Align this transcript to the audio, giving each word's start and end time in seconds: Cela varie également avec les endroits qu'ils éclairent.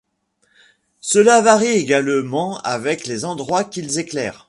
Cela 0.99 1.41
varie 1.43 1.67
également 1.67 2.57
avec 2.61 3.05
les 3.05 3.23
endroits 3.23 3.63
qu'ils 3.63 3.99
éclairent. 3.99 4.39